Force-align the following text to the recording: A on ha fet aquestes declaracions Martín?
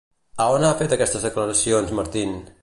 A 0.45 0.47
on 0.53 0.65
ha 0.69 0.71
fet 0.79 0.95
aquestes 0.97 1.27
declaracions 1.29 1.95
Martín? 2.01 2.35